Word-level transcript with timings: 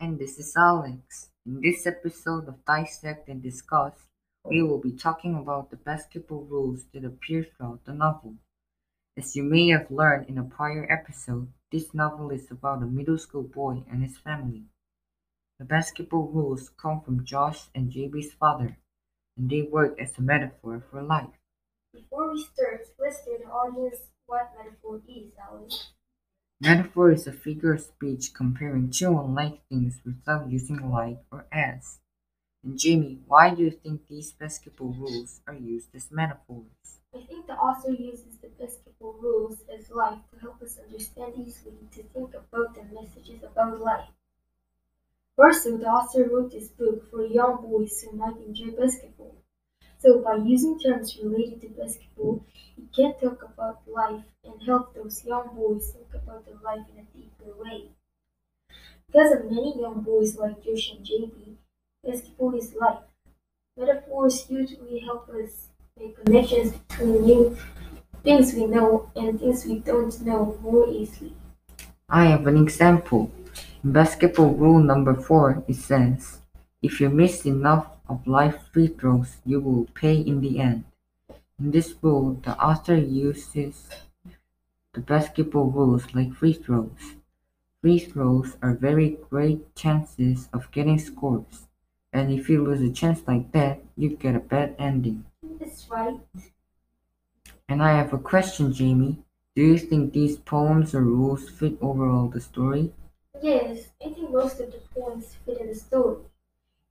this 0.00 0.38
is 0.38 0.54
Alex. 0.56 1.30
In 1.44 1.60
this 1.60 1.86
episode 1.86 2.46
of 2.48 2.64
Dissect 2.64 3.28
and 3.28 3.42
Discuss, 3.42 3.92
we 4.44 4.62
will 4.62 4.78
be 4.78 4.92
talking 4.92 5.34
about 5.34 5.70
the 5.70 5.76
basketball 5.76 6.44
rules 6.44 6.84
that 6.92 7.04
appear 7.04 7.44
throughout 7.44 7.84
the 7.84 7.92
novel. 7.92 8.34
As 9.16 9.34
you 9.34 9.42
may 9.42 9.68
have 9.68 9.90
learned 9.90 10.28
in 10.28 10.38
a 10.38 10.44
prior 10.44 10.86
episode, 10.90 11.52
this 11.72 11.92
novel 11.94 12.30
is 12.30 12.50
about 12.50 12.82
a 12.82 12.86
middle 12.86 13.18
school 13.18 13.42
boy 13.42 13.82
and 13.90 14.02
his 14.02 14.16
family. 14.18 14.62
The 15.58 15.64
basketball 15.64 16.28
rules 16.28 16.70
come 16.80 17.00
from 17.00 17.24
Josh 17.24 17.68
and 17.74 17.92
JB's 17.92 18.32
father, 18.32 18.78
and 19.36 19.50
they 19.50 19.62
work 19.62 20.00
as 20.00 20.16
a 20.16 20.22
metaphor 20.22 20.82
for 20.90 21.02
life. 21.02 21.38
Before 21.92 22.32
we 22.32 22.42
start, 22.42 22.86
let's 23.00 23.24
tell 23.24 23.38
the 23.38 23.50
audience 23.50 23.96
what 24.26 24.52
metaphor 24.56 25.00
is, 25.08 25.32
Alex. 25.50 25.88
Metaphor 26.60 27.10
is 27.10 27.26
a 27.26 27.32
figure 27.32 27.72
of 27.72 27.80
speech 27.80 28.32
comparing 28.32 28.90
two 28.90 29.18
unlike 29.18 29.60
things 29.68 30.00
without 30.04 30.48
using 30.48 30.88
like 30.88 31.18
or 31.32 31.46
as. 31.50 31.98
And 32.64 32.78
Jimmy, 32.78 33.22
why 33.26 33.54
do 33.54 33.62
you 33.64 33.70
think 33.72 34.08
these 34.08 34.32
basketball 34.32 34.94
rules 34.94 35.40
are 35.46 35.54
used 35.54 35.94
as 35.94 36.10
metaphors? 36.12 37.00
I 37.14 37.22
think 37.24 37.46
the 37.46 37.54
author 37.56 37.92
uses 37.92 38.38
the 38.38 38.48
basketball 38.48 39.14
rules 39.14 39.60
as 39.68 39.90
life 39.90 40.20
to 40.32 40.38
help 40.40 40.62
us 40.62 40.78
understand 40.78 41.34
easily 41.38 41.88
to 41.92 42.02
think 42.04 42.34
about 42.34 42.74
the 42.74 42.84
messages 42.84 43.42
about 43.42 43.80
life. 43.80 44.10
Also, 45.38 45.78
the 45.78 45.86
author 45.86 46.24
wrote 46.28 46.50
this 46.52 46.68
book 46.68 47.10
for 47.10 47.24
young 47.24 47.62
boys 47.62 48.02
who 48.02 48.12
might 48.14 48.36
enjoy 48.42 48.72
basketball. 48.72 49.37
So 49.98 50.20
by 50.20 50.36
using 50.36 50.78
terms 50.78 51.18
related 51.22 51.60
to 51.62 51.68
basketball, 51.68 52.44
he 52.76 52.82
can 52.94 53.14
talk 53.20 53.42
about 53.42 53.80
life 53.86 54.24
and 54.44 54.62
help 54.64 54.94
those 54.94 55.24
young 55.24 55.48
boys 55.54 55.90
think 55.90 56.14
about 56.14 56.46
their 56.46 56.58
life 56.62 56.86
in 56.92 57.00
a 57.00 57.06
deeper 57.16 57.52
way. 57.62 57.90
Because 59.06 59.32
of 59.32 59.44
many 59.50 59.80
young 59.80 60.00
boys 60.02 60.36
like 60.36 60.62
Josh 60.62 60.92
and 60.92 61.04
JB, 61.04 61.56
basketball 62.04 62.54
is 62.54 62.74
life. 62.74 63.00
Metaphors 63.76 64.46
usually 64.50 65.00
help 65.00 65.28
us 65.30 65.68
make 65.98 66.22
connections 66.24 66.72
between 66.72 67.22
new 67.22 67.56
things 68.22 68.54
we 68.54 68.66
know 68.66 69.10
and 69.16 69.40
things 69.40 69.64
we 69.64 69.78
don't 69.80 70.20
know 70.22 70.58
more 70.62 70.88
easily. 70.88 71.34
I 72.08 72.26
have 72.26 72.46
an 72.46 72.56
example. 72.56 73.30
In 73.82 73.92
basketball 73.92 74.50
rule 74.54 74.80
number 74.80 75.14
four, 75.14 75.64
it 75.68 75.76
says, 75.76 76.38
if 76.82 77.00
you 77.00 77.08
miss 77.08 77.46
enough 77.46 77.86
of 78.08 78.26
life 78.26 78.68
free 78.72 78.88
throws, 78.88 79.38
you 79.44 79.60
will 79.60 79.86
pay 79.94 80.16
in 80.20 80.40
the 80.40 80.60
end. 80.60 80.84
In 81.58 81.70
this 81.72 81.94
rule, 82.02 82.34
the 82.44 82.56
author 82.62 82.96
uses 82.96 83.88
the 84.92 85.00
basketball 85.00 85.70
rules 85.70 86.14
like 86.14 86.34
free 86.34 86.52
throws. 86.52 87.14
Free 87.82 87.98
throws 88.00 88.56
are 88.62 88.74
very 88.74 89.18
great 89.30 89.74
chances 89.76 90.48
of 90.52 90.70
getting 90.72 90.98
scores, 90.98 91.68
and 92.12 92.32
if 92.32 92.48
you 92.50 92.64
lose 92.64 92.82
a 92.82 92.92
chance 92.92 93.22
like 93.28 93.52
that, 93.52 93.80
you 93.96 94.16
get 94.16 94.36
a 94.36 94.40
bad 94.40 94.76
ending. 94.78 95.24
That's 95.60 95.88
right. 95.90 96.20
And 97.68 97.80
I 97.84 97.92
have 97.92 98.12
a 98.12 98.18
question, 98.18 98.72
Jaime. 98.72 99.22
Do 99.54 99.62
you 99.62 99.78
think 99.78 100.12
these 100.12 100.38
poems 100.38 100.92
or 100.92 101.02
rules 101.02 101.48
fit 101.48 101.78
overall 101.80 102.26
the 102.28 102.40
story? 102.40 102.92
Yes, 103.40 103.88
I 104.04 104.08
think 104.10 104.30
most 104.32 104.58
of 104.58 104.72
the 104.72 104.78
poems 104.92 105.36
fit 105.46 105.58
in 105.60 105.68
the 105.68 105.74
story. 105.76 106.16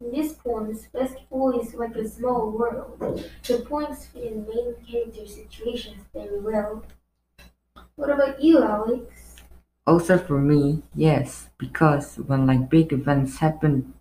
In 0.00 0.10
these 0.10 0.32
poems, 0.32 0.86
basketball 0.90 1.60
is 1.60 1.74
like 1.74 1.94
a 1.96 2.08
small 2.08 2.50
world. 2.50 2.98
The 3.46 3.58
poems 3.68 4.06
fit 4.06 4.24
in 4.32 4.46
main 4.46 4.74
character 4.86 5.26
situations 5.26 6.02
very 6.14 6.40
well. 6.40 6.82
What 7.96 8.10
about 8.10 8.40
you, 8.40 8.62
Alex? 8.62 9.36
Also 9.86 10.18
for 10.18 10.40
me, 10.40 10.84
yes, 10.94 11.48
because 11.58 12.16
when 12.16 12.46
like 12.46 12.70
big 12.70 12.92
events 12.92 13.38
happen, 13.38 13.94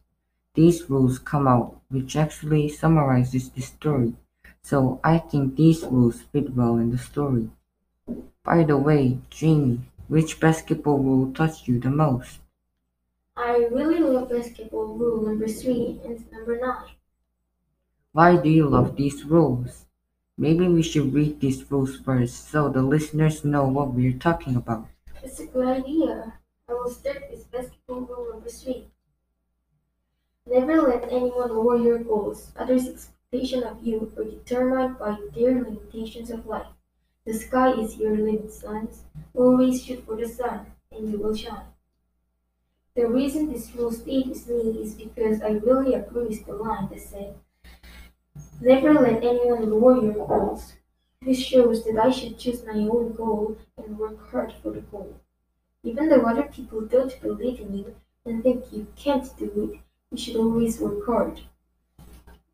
these 0.55 0.89
rules 0.89 1.19
come 1.19 1.47
out, 1.47 1.81
which 1.89 2.15
actually 2.15 2.69
summarizes 2.69 3.49
the 3.51 3.61
story. 3.61 4.15
So 4.63 4.99
I 5.03 5.19
think 5.19 5.55
these 5.55 5.83
rules 5.83 6.21
fit 6.23 6.55
well 6.55 6.77
in 6.77 6.91
the 6.91 6.99
story. 6.99 7.49
By 8.43 8.63
the 8.63 8.77
way, 8.77 9.19
Jaime, 9.33 9.81
which 10.07 10.39
basketball 10.39 10.99
rule 10.99 11.33
touched 11.33 11.67
you 11.67 11.79
the 11.79 11.91
most? 11.91 12.39
I 13.37 13.67
really 13.71 13.99
love 13.99 14.29
basketball 14.29 14.87
rule 14.97 15.21
number 15.25 15.47
three 15.47 16.01
and 16.03 16.29
number 16.31 16.59
nine. 16.59 16.89
Why 18.13 18.35
do 18.37 18.49
you 18.49 18.67
love 18.67 18.95
these 18.95 19.23
rules? 19.25 19.85
Maybe 20.39 20.67
we 20.67 20.81
should 20.81 21.13
read 21.13 21.39
these 21.39 21.69
rules 21.69 21.97
first 21.99 22.49
so 22.49 22.67
the 22.67 22.81
listeners 22.81 23.45
know 23.45 23.67
what 23.67 23.93
we're 23.93 24.17
talking 24.17 24.55
about. 24.55 24.87
It's 25.21 25.39
a 25.39 25.45
good 25.45 25.67
idea. 25.67 26.33
I 26.67 26.73
will 26.73 26.89
start 26.89 27.29
with 27.29 27.51
basketball 27.51 28.01
rule 28.01 28.31
number 28.33 28.49
three. 28.49 28.87
Never 30.47 30.81
let 30.81 31.11
anyone 31.11 31.49
lower 31.49 31.75
your 31.77 31.99
goals. 31.99 32.51
Others' 32.55 32.87
expectation 32.87 33.63
of 33.63 33.83
you 33.85 34.11
are 34.17 34.23
determined 34.23 34.97
by 34.97 35.19
their 35.35 35.61
limitations 35.61 36.31
of 36.31 36.47
life. 36.47 36.71
The 37.25 37.33
sky 37.33 37.73
is 37.73 37.97
your 37.97 38.15
limit, 38.15 38.49
sons. 38.51 39.03
Always 39.35 39.83
shoot 39.83 40.05
for 40.05 40.15
the 40.15 40.27
sun, 40.29 40.71
and 40.91 41.11
you 41.11 41.19
will 41.19 41.35
shine. 41.35 41.65
The 42.95 43.07
reason 43.07 43.51
this 43.51 43.75
rule 43.75 43.89
with 43.89 44.05
me 44.07 44.21
is 44.81 44.93
because 44.93 45.41
I 45.41 45.49
really 45.49 45.95
agree 45.95 46.27
with 46.27 46.45
the 46.45 46.53
line 46.53 46.87
that 46.89 47.01
said, 47.01 47.35
Never 48.61 48.93
let 48.93 49.21
anyone 49.21 49.69
lower 49.69 50.01
your 50.01 50.25
goals. 50.25 50.73
This 51.21 51.37
shows 51.37 51.83
that 51.83 51.99
I 51.99 52.09
should 52.09 52.39
choose 52.39 52.63
my 52.65 52.73
own 52.73 53.13
goal 53.13 53.57
and 53.77 53.99
work 53.99 54.31
hard 54.31 54.53
for 54.63 54.71
the 54.71 54.79
goal. 54.79 55.19
Even 55.83 56.07
though 56.07 56.21
other 56.21 56.43
people 56.43 56.81
don't 56.81 57.21
believe 57.21 57.59
in 57.59 57.77
you 57.77 57.95
and 58.25 58.41
think 58.41 58.71
you 58.71 58.87
can't 58.95 59.27
do 59.37 59.71
it, 59.73 59.79
you 60.11 60.17
should 60.17 60.37
always 60.37 60.79
work 60.79 61.05
hard. 61.05 61.41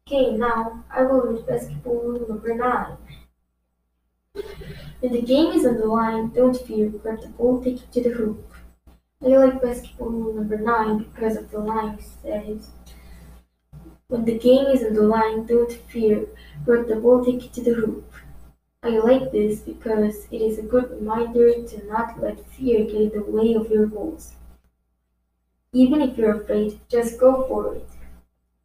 Okay, 0.07 0.35
now 0.35 0.83
I 0.89 1.03
will 1.03 1.21
read 1.21 1.45
basketball 1.45 2.01
rule 2.01 2.27
number 2.27 2.55
9. 2.55 2.97
When 5.01 5.11
the 5.13 5.21
game 5.21 5.51
is 5.51 5.67
on 5.67 5.77
the 5.77 5.85
line, 5.85 6.29
don't 6.29 6.57
fear, 6.57 6.89
grab 6.89 7.21
the 7.21 7.27
ball, 7.27 7.63
take 7.63 7.83
it 7.83 7.91
to 7.91 8.01
the 8.01 8.09
hoop. 8.09 8.50
I 9.23 9.27
like 9.27 9.61
basketball 9.61 10.09
rule 10.09 10.33
number 10.33 10.57
9 10.57 10.97
because 10.97 11.37
of 11.37 11.51
the 11.51 11.59
line 11.59 11.99
says, 12.23 12.71
When 14.07 14.25
the 14.25 14.39
game 14.39 14.65
is 14.65 14.83
on 14.83 14.95
the 14.95 15.03
line, 15.03 15.45
don't 15.45 15.71
fear, 15.89 16.25
grab 16.65 16.87
the 16.87 16.95
ball, 16.95 17.23
take 17.23 17.45
it 17.45 17.53
to 17.53 17.61
the 17.61 17.75
hoop. 17.75 18.11
I 18.81 18.97
like 18.97 19.31
this 19.31 19.59
because 19.59 20.25
it 20.31 20.41
is 20.41 20.57
a 20.57 20.63
good 20.63 20.89
reminder 20.89 21.53
to 21.53 21.85
not 21.85 22.19
let 22.19 22.49
fear 22.49 22.83
get 22.83 22.95
in 22.95 23.09
the 23.09 23.21
way 23.21 23.53
of 23.53 23.69
your 23.69 23.85
goals. 23.85 24.33
Even 25.71 26.01
if 26.01 26.17
you're 26.17 26.41
afraid, 26.41 26.79
just 26.89 27.19
go 27.19 27.45
for 27.47 27.75
it. 27.75 27.87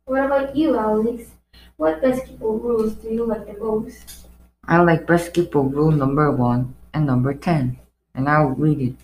What 0.07 0.25
about 0.25 0.57
you, 0.57 0.79
Alex? 0.79 1.33
What 1.77 2.01
basketball 2.01 2.59
rules 2.59 2.95
do 2.95 3.09
you 3.11 3.27
like 3.27 3.47
the 3.47 3.63
most? 3.63 4.27
I 4.65 4.81
like 4.81 5.07
basketball 5.07 5.65
rule 5.65 5.93
number 5.93 6.33
1 6.33 6.75
and 6.95 7.07
number 7.07 7.35
10, 7.35 7.79
and 8.15 8.27
I'll 8.27 8.57
read 8.57 8.81
it. 8.81 8.97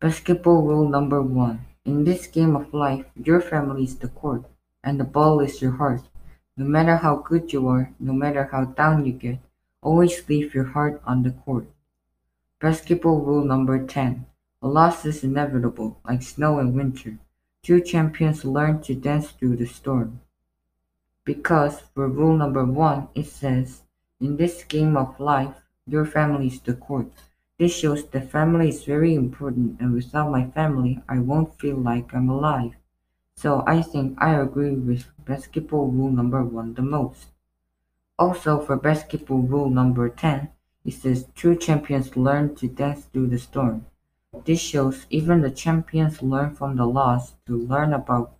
Basketball 0.00 0.62
rule 0.62 0.88
number 0.88 1.20
1. 1.20 1.58
In 1.84 2.04
this 2.04 2.28
game 2.28 2.54
of 2.54 2.72
life, 2.72 3.04
your 3.16 3.40
family 3.40 3.82
is 3.82 3.96
the 3.96 4.06
court, 4.06 4.44
and 4.84 5.00
the 5.00 5.02
ball 5.02 5.40
is 5.40 5.60
your 5.60 5.72
heart. 5.72 6.02
No 6.56 6.66
matter 6.66 6.98
how 6.98 7.16
good 7.16 7.52
you 7.52 7.66
are, 7.66 7.90
no 7.98 8.12
matter 8.12 8.44
how 8.52 8.66
down 8.66 9.04
you 9.04 9.12
get, 9.12 9.40
always 9.82 10.28
leave 10.28 10.54
your 10.54 10.66
heart 10.66 11.02
on 11.04 11.24
the 11.24 11.32
court. 11.32 11.66
Basketball 12.60 13.22
rule 13.22 13.44
number 13.44 13.84
10. 13.84 14.24
A 14.62 14.68
loss 14.68 15.04
is 15.04 15.24
inevitable, 15.24 15.98
like 16.08 16.22
snow 16.22 16.60
in 16.60 16.74
winter. 16.74 17.18
Two 17.64 17.80
champions 17.80 18.44
learn 18.44 18.80
to 18.82 18.94
dance 18.94 19.32
through 19.32 19.56
the 19.56 19.66
storm. 19.66 20.20
Because 21.24 21.80
for 21.92 22.06
rule 22.06 22.36
number 22.36 22.64
1, 22.64 23.08
it 23.16 23.26
says, 23.26 23.82
In 24.20 24.36
this 24.36 24.62
game 24.62 24.96
of 24.96 25.18
life, 25.18 25.56
your 25.88 26.06
family 26.06 26.46
is 26.46 26.60
the 26.60 26.74
court. 26.74 27.10
This 27.58 27.74
shows 27.76 28.04
that 28.04 28.30
family 28.30 28.68
is 28.68 28.84
very 28.84 29.14
important, 29.14 29.80
and 29.80 29.92
without 29.92 30.30
my 30.30 30.46
family, 30.46 31.02
I 31.08 31.18
won't 31.18 31.58
feel 31.58 31.76
like 31.76 32.14
I'm 32.14 32.28
alive. 32.28 32.76
So 33.36 33.64
I 33.66 33.82
think 33.82 34.16
I 34.18 34.34
agree 34.34 34.74
with 34.74 35.06
basketball 35.24 35.88
rule 35.88 36.12
number 36.12 36.44
1 36.44 36.74
the 36.74 36.82
most. 36.82 37.28
Also, 38.16 38.60
for 38.60 38.76
basketball 38.76 39.42
rule 39.42 39.70
number 39.70 40.08
10, 40.08 40.50
it 40.84 40.94
says 40.94 41.26
true 41.34 41.56
champions 41.56 42.16
learn 42.16 42.54
to 42.56 42.68
dance 42.68 43.06
through 43.06 43.28
the 43.28 43.38
storm. 43.38 43.86
This 44.44 44.60
shows 44.60 45.06
even 45.10 45.40
the 45.40 45.50
champions 45.50 46.22
learn 46.22 46.54
from 46.54 46.76
the 46.76 46.86
loss 46.86 47.34
to 47.46 47.56
learn 47.56 47.92
about 47.92 48.34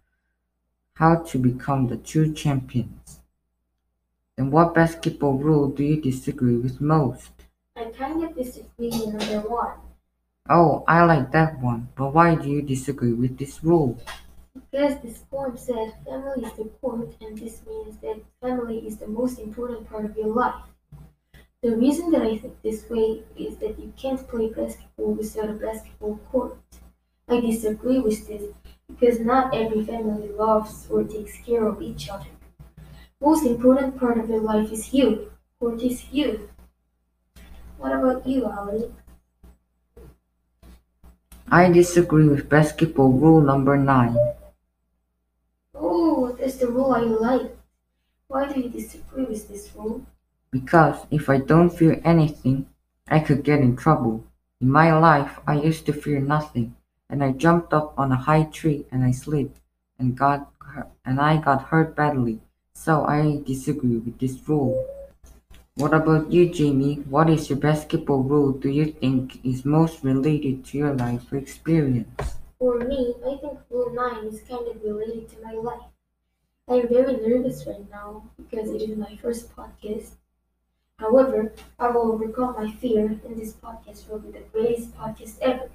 how 0.94 1.22
to 1.22 1.38
become 1.38 1.88
the 1.88 1.96
true 1.96 2.32
champions. 2.32 3.20
And 4.36 4.52
what 4.52 4.74
basketball 4.74 5.38
rule 5.38 5.68
do 5.68 5.82
you 5.82 6.00
disagree 6.00 6.56
with 6.56 6.80
most? 6.80 7.38
I 7.88 7.90
kind 7.93 8.23
of 8.23 8.37
disagree 8.37 8.90
with 8.90 9.14
number 9.14 9.49
1. 9.49 9.69
Oh, 10.50 10.85
I 10.87 11.05
like 11.05 11.32
that 11.32 11.58
one, 11.58 11.88
but 11.96 12.12
why 12.12 12.35
do 12.35 12.46
you 12.46 12.61
disagree 12.61 13.14
with 13.14 13.38
this 13.38 13.64
rule? 13.64 13.99
Because 14.52 15.00
this 15.00 15.25
poem 15.31 15.56
says 15.56 15.94
family 16.05 16.44
is 16.44 16.52
the 16.52 16.64
court, 16.82 17.17
and 17.23 17.38
this 17.38 17.62
means 17.67 17.96
that 18.02 18.20
family 18.43 18.87
is 18.87 18.99
the 18.99 19.06
most 19.06 19.38
important 19.38 19.88
part 19.88 20.05
of 20.05 20.14
your 20.19 20.26
life. 20.26 20.64
The 21.62 21.76
reason 21.76 22.11
that 22.11 22.20
I 22.20 22.37
think 22.37 22.61
this 22.61 22.85
way 22.90 23.23
is 23.38 23.56
that 23.56 23.79
you 23.79 23.90
can't 23.96 24.29
play 24.29 24.50
basketball 24.50 25.14
without 25.14 25.49
a 25.49 25.55
basketball 25.55 26.19
court. 26.31 26.58
I 27.26 27.40
disagree 27.40 28.00
with 28.00 28.29
this 28.29 28.52
because 28.87 29.19
not 29.20 29.55
every 29.55 29.82
family 29.82 30.29
loves 30.29 30.88
or 30.90 31.05
takes 31.05 31.38
care 31.38 31.67
of 31.67 31.81
each 31.81 32.11
other. 32.11 32.29
Most 33.19 33.46
important 33.46 33.99
part 33.99 34.19
of 34.19 34.29
your 34.29 34.43
life 34.43 34.70
is 34.73 34.93
you. 34.93 35.32
What 35.58 35.81
is 35.81 36.05
you? 36.12 36.50
What 37.78 37.92
about 37.92 38.26
you, 38.26 38.44
Ali? 38.46 38.90
I 41.50 41.70
disagree 41.72 42.28
with 42.28 42.48
basketball 42.48 43.12
rule 43.12 43.40
number 43.40 43.76
9 43.76 44.16
Oh, 45.75 46.36
that's 46.38 46.56
the 46.56 46.69
rule 46.69 46.92
I 46.92 47.00
like. 47.00 47.56
Why 48.26 48.52
do 48.52 48.60
you 48.60 48.69
disagree 48.69 49.25
with 49.25 49.48
this 49.48 49.70
rule? 49.75 50.04
because 50.50 51.04
if 51.10 51.28
I 51.28 51.36
don't 51.38 51.69
fear 51.69 52.00
anything, 52.04 52.66
I 53.06 53.20
could 53.20 53.44
get 53.44 53.60
in 53.60 53.76
trouble. 53.76 54.25
In 54.60 54.70
my 54.70 54.96
life, 54.98 55.40
I 55.46 55.60
used 55.60 55.84
to 55.86 55.92
fear 55.92 56.20
nothing, 56.20 56.75
and 57.10 57.22
I 57.22 57.32
jumped 57.32 57.72
up 57.75 57.92
on 57.98 58.12
a 58.12 58.16
high 58.16 58.44
tree 58.44 58.86
and 58.90 59.04
I 59.04 59.12
slid 59.12 59.52
and 59.98 60.16
got 60.16 60.50
hurt, 60.60 60.88
and 61.04 61.20
I 61.20 61.36
got 61.36 61.69
hurt 61.69 61.94
badly. 61.94 62.40
So 62.72 63.04
I 63.04 63.42
disagree 63.46 63.98
with 63.98 64.19
this 64.19 64.40
rule. 64.48 64.76
What 65.78 65.94
about 65.94 66.30
you, 66.30 66.52
Jaime? 66.54 66.96
What 67.08 67.30
is 67.30 67.48
your 67.48 67.58
basketball 67.58 68.22
rule 68.22 68.52
do 68.52 68.69
you 68.69 68.84
think 68.92 69.42
is 69.46 69.64
most 69.64 70.04
related 70.04 70.62
to 70.66 70.76
your 70.76 70.92
life 70.94 71.32
or 71.32 71.38
experience? 71.38 72.36
For 72.58 72.78
me, 72.80 73.14
I 73.25 73.36
think 73.36 73.58
rule 73.70 73.90
9 73.94 74.26
is 74.26 74.42
kind 74.42 74.69
of 74.69 74.82
related 74.84 75.26
to 75.30 75.40
my 75.42 75.52
life. 75.52 75.88
I 76.69 76.75
am 76.76 76.88
very 76.88 77.16
nervous 77.16 77.66
right 77.66 77.90
now 77.90 78.25
because 78.36 78.70
it 78.70 78.82
is 78.82 78.96
my 78.98 79.16
first 79.16 79.56
podcast. 79.56 80.12
However, 80.98 81.52
I 81.78 81.90
will 81.90 82.12
overcome 82.12 82.56
my 82.56 82.72
fear 82.72 83.06
and 83.26 83.38
this 83.38 83.54
podcast 83.54 84.08
will 84.10 84.20
be 84.20 84.32
the 84.32 84.44
greatest 84.52 84.96
podcast 84.96 85.38
ever. 85.42 85.70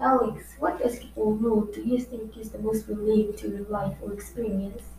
Alex, 0.00 0.54
what 0.58 0.78
basketball 0.82 1.34
rule 1.34 1.66
do 1.66 1.82
you 1.82 1.98
think 2.00 2.34
is 2.38 2.50
the 2.50 2.58
most 2.58 2.88
related 2.88 3.36
to 3.36 3.50
your 3.50 3.68
life 3.68 3.98
or 4.02 4.10
experience? 4.14 4.95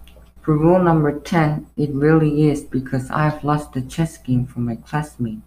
For 0.48 0.58
rule 0.58 0.82
number 0.82 1.20
10, 1.20 1.68
it 1.76 1.94
really 1.94 2.50
is 2.50 2.64
because 2.64 3.12
I've 3.12 3.44
lost 3.44 3.74
the 3.74 3.82
chess 3.82 4.18
game 4.18 4.46
from 4.46 4.64
my 4.64 4.78
classmate. 4.78 5.42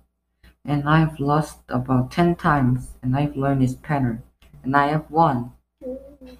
And 0.63 0.87
I've 0.87 1.19
lost 1.19 1.61
about 1.71 2.11
10 2.11 2.37
times, 2.37 2.99
and 3.03 3.17
I've 3.17 3.35
learned 3.35 3.63
its 3.63 3.73
pattern. 3.73 4.23
And 4.63 4.77
I 4.77 4.89
have 4.89 5.11
won. 5.11 5.53
Mm-hmm. 5.83 6.35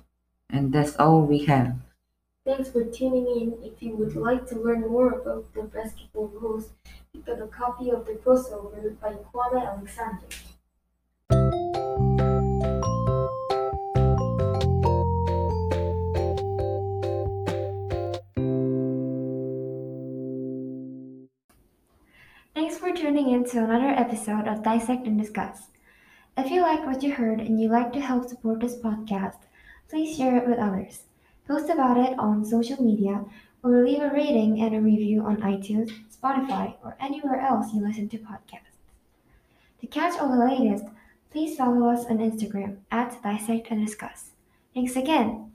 And 0.51 0.75
that's 0.75 0.95
all 0.97 1.23
we 1.23 1.47
have. 1.47 1.79
Thanks 2.45 2.69
for 2.69 2.85
tuning 2.85 3.27
in. 3.29 3.55
If 3.63 3.83
you 3.83 3.97
would 3.97 4.15
like 4.15 4.47
to 4.49 4.61
learn 4.61 4.83
more 4.83 5.13
about 5.13 5.55
the 5.55 5.63
basketball 5.63 6.27
rules, 6.27 6.69
pick 7.15 7.31
up 7.31 7.41
a 7.41 7.47
copy 7.47 7.89
of 7.89 8.05
the 8.05 8.13
crossover 8.13 9.01
by 9.01 9.15
Kwame 9.33 9.67
Alexander. 9.67 10.27
Thanks 22.71 22.85
for 22.85 22.95
tuning 22.95 23.31
in 23.31 23.43
to 23.47 23.65
another 23.65 23.89
episode 23.89 24.47
of 24.47 24.63
Dissect 24.63 25.05
and 25.05 25.21
Discuss. 25.21 25.63
If 26.39 26.53
you 26.53 26.63
like 26.63 26.87
what 26.87 27.03
you 27.03 27.13
heard 27.13 27.41
and 27.41 27.61
you'd 27.61 27.73
like 27.73 27.93
to 27.95 28.01
help 28.01 28.29
support 28.29 28.61
this 28.61 28.77
podcast, 28.77 29.39
please 29.89 30.17
share 30.17 30.37
it 30.37 30.49
with 30.49 30.61
others. 30.61 31.03
Post 31.49 31.69
about 31.69 31.97
it 31.97 32.17
on 32.17 32.45
social 32.45 32.81
media 32.81 33.25
or 33.65 33.85
leave 33.85 34.01
a 34.01 34.11
rating 34.11 34.61
and 34.61 34.73
a 34.77 34.81
review 34.81 35.21
on 35.23 35.39
iTunes, 35.39 35.91
Spotify, 36.17 36.77
or 36.85 36.97
anywhere 37.01 37.41
else 37.41 37.75
you 37.75 37.85
listen 37.85 38.09
to 38.09 38.19
podcasts. 38.19 38.79
To 39.81 39.89
catch 39.89 40.21
all 40.21 40.29
the 40.29 40.47
latest, 40.47 40.85
please 41.33 41.57
follow 41.57 41.89
us 41.89 42.07
on 42.07 42.19
Instagram 42.19 42.77
at 42.93 43.21
Dissect 43.21 43.67
and 43.73 43.85
Discuss. 43.85 44.31
Thanks 44.75 44.95
again. 44.95 45.50